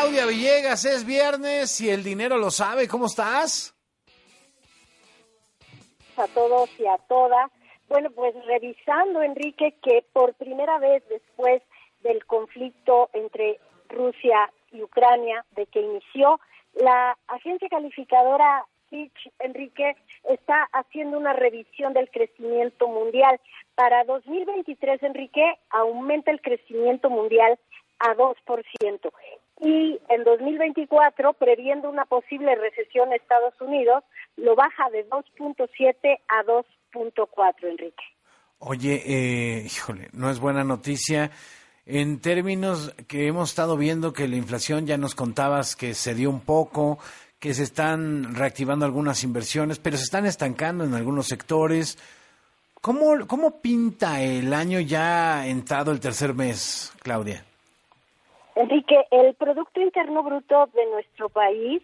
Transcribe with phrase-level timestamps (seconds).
[0.00, 2.86] Claudia Villegas, es viernes y el dinero lo sabe.
[2.86, 3.74] ¿Cómo estás?
[6.16, 7.50] A todos y a todas.
[7.88, 11.62] Bueno, pues revisando, Enrique, que por primera vez después
[12.04, 13.58] del conflicto entre
[13.88, 16.38] Rusia y Ucrania, de que inició,
[16.74, 19.96] la agencia calificadora Fitch, Enrique,
[20.30, 23.40] está haciendo una revisión del crecimiento mundial.
[23.74, 27.58] Para 2023, Enrique, aumenta el crecimiento mundial
[27.98, 29.12] a 2%.
[29.60, 34.04] Y en 2024, previendo una posible recesión en Estados Unidos,
[34.36, 38.04] lo baja de 2.7 a 2.4, Enrique.
[38.60, 41.30] Oye, eh, híjole, no es buena noticia.
[41.86, 46.28] En términos que hemos estado viendo que la inflación, ya nos contabas que se dio
[46.28, 46.98] un poco,
[47.38, 51.98] que se están reactivando algunas inversiones, pero se están estancando en algunos sectores.
[52.80, 57.47] ¿Cómo, cómo pinta el año ya entrado el tercer mes, Claudia?
[58.58, 61.80] Enrique, el Producto Interno Bruto de nuestro país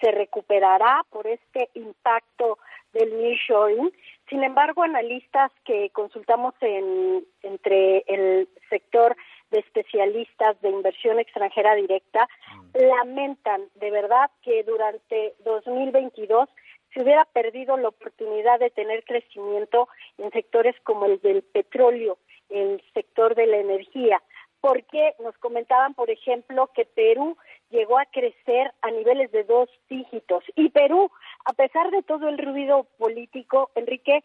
[0.00, 2.58] se recuperará por este impacto
[2.92, 3.92] del nearshoring.
[4.28, 9.16] Sin embargo, analistas que consultamos en, entre el sector
[9.52, 12.82] de especialistas de inversión extranjera directa mm.
[12.84, 16.48] lamentan de verdad que durante 2022
[16.92, 19.88] se hubiera perdido la oportunidad de tener crecimiento
[20.18, 24.20] en sectores como el del petróleo, el sector de la energía
[24.60, 27.36] porque nos comentaban, por ejemplo, que Perú
[27.70, 30.44] llegó a crecer a niveles de dos dígitos.
[30.56, 31.10] Y Perú,
[31.44, 34.24] a pesar de todo el ruido político, Enrique,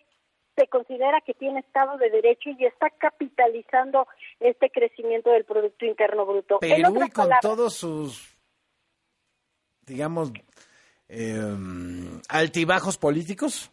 [0.55, 4.07] se considera que tiene Estado de Derecho y está capitalizando
[4.39, 6.59] este crecimiento del Producto Interno Bruto.
[6.59, 8.37] Perú y con todos sus,
[9.85, 10.31] digamos,
[11.09, 11.41] eh,
[12.29, 13.71] altibajos políticos.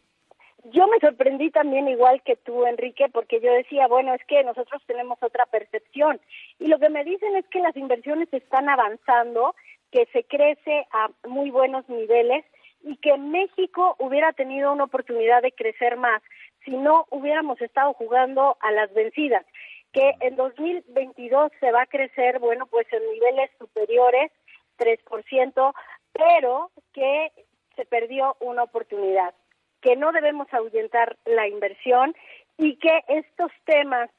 [0.65, 4.83] Yo me sorprendí también igual que tú, Enrique, porque yo decía, bueno, es que nosotros
[4.87, 6.21] tenemos otra percepción.
[6.59, 9.55] Y lo que me dicen es que las inversiones están avanzando,
[9.91, 12.45] que se crece a muy buenos niveles
[12.83, 16.23] y que México hubiera tenido una oportunidad de crecer más
[16.65, 19.47] si no hubiéramos estado jugando a las vencidas.
[19.93, 24.31] Que en 2022 se va a crecer, bueno, pues en niveles superiores,
[24.79, 25.75] 3%,
[26.13, 27.33] pero que
[27.77, 29.35] se perdió una oportunidad
[29.81, 32.15] que no debemos ahuyentar la inversión
[32.59, 34.11] y que estos temas,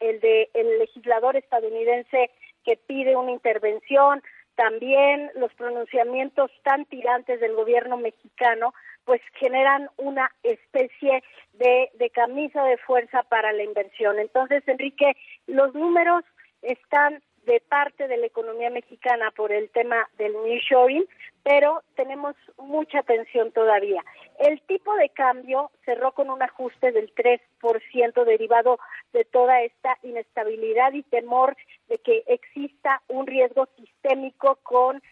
[0.00, 2.30] el de el legislador estadounidense
[2.64, 4.22] que pide una intervención,
[4.54, 8.74] también los pronunciamientos tan tirantes del gobierno mexicano,
[9.04, 11.22] pues generan una especie
[11.54, 14.18] de, de camisa de fuerza para la inversión.
[14.18, 16.24] Entonces, Enrique, los números
[16.62, 21.06] están de parte de la economía mexicana por el tema del nearshoring,
[21.42, 24.04] pero tenemos mucha tensión todavía.
[24.38, 28.78] El tipo de cambio cerró con un ajuste del 3% derivado
[29.14, 31.56] de toda esta inestabilidad y temor
[31.88, 35.02] de que exista un riesgo sistémico con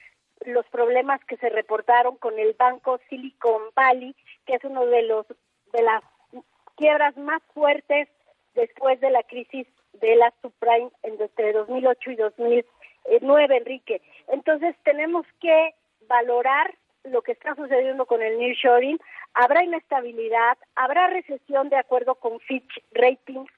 [0.45, 4.15] los problemas que se reportaron con el banco Silicon Valley,
[4.45, 5.27] que es uno de los
[5.73, 6.03] de las
[6.77, 8.09] quiebras más fuertes
[8.55, 9.67] después de la crisis
[10.01, 14.03] de la subprime entre 2008 y 2009, Enrique.
[14.29, 15.75] Entonces tenemos que
[16.09, 16.75] valorar
[17.05, 18.99] lo que está sucediendo con el nearshoring.
[19.35, 23.51] Habrá inestabilidad, habrá recesión de acuerdo con Fitch Ratings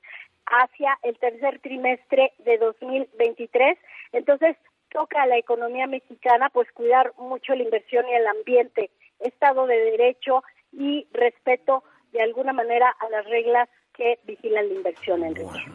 [0.46, 3.78] hacia el tercer trimestre de 2023.
[4.12, 4.56] Entonces
[4.90, 9.78] toca a la economía mexicana pues cuidar mucho la inversión y el ambiente, Estado de
[9.78, 15.34] Derecho y respeto de alguna manera a las reglas que vigilan la inversión en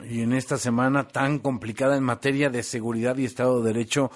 [0.09, 4.11] y en esta semana tan complicada en materia de seguridad y Estado de Derecho,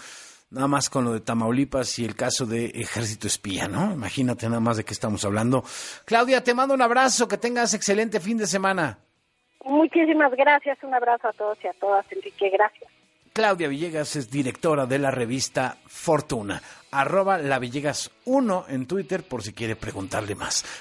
[0.50, 3.92] nada más con lo de Tamaulipas y el caso de Ejército Espía, ¿no?
[3.92, 5.64] Imagínate nada más de qué estamos hablando.
[6.06, 8.98] Claudia, te mando un abrazo, que tengas excelente fin de semana.
[9.66, 12.90] Muchísimas gracias, un abrazo a todos y a todas, Enrique, gracias.
[13.34, 16.60] Claudia Villegas es directora de la revista Fortuna.
[16.90, 20.66] Arroba la Villegas 1 en Twitter por si quiere preguntarle más.